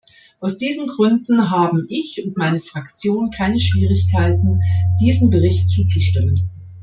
[0.39, 4.59] Aus diesen Gründen haben ich und meine Fraktion keine Schwierigkeiten,
[4.99, 6.49] diesem Bericht zuzustimmen.